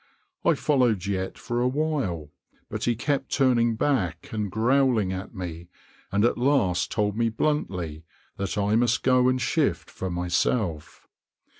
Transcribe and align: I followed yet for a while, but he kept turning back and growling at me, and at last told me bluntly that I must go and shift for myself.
I 0.43 0.55
followed 0.55 1.05
yet 1.05 1.37
for 1.37 1.61
a 1.61 1.67
while, 1.67 2.31
but 2.71 2.85
he 2.85 2.95
kept 2.95 3.31
turning 3.31 3.75
back 3.75 4.29
and 4.31 4.49
growling 4.49 5.13
at 5.13 5.35
me, 5.35 5.67
and 6.11 6.25
at 6.25 6.39
last 6.39 6.91
told 6.91 7.15
me 7.15 7.29
bluntly 7.29 8.03
that 8.37 8.57
I 8.57 8.75
must 8.75 9.03
go 9.03 9.29
and 9.29 9.39
shift 9.39 9.91
for 9.91 10.09
myself. 10.09 11.07